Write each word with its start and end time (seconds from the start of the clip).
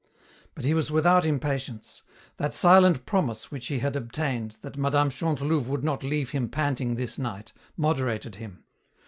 But 0.55 0.65
he 0.65 0.73
was 0.73 0.89
without 0.89 1.27
impatience. 1.27 2.01
That 2.37 2.55
silent 2.55 3.05
promise 3.05 3.51
which 3.51 3.67
he 3.67 3.77
had 3.77 3.95
obtained, 3.95 4.57
that 4.63 4.75
Mme. 4.75 5.09
Chantelouve 5.11 5.67
would 5.69 5.83
not 5.83 6.01
leave 6.01 6.31
him 6.31 6.49
panting 6.49 6.95
this 6.95 7.19
night, 7.19 7.53
moderated 7.77 8.37
him. 8.37 8.63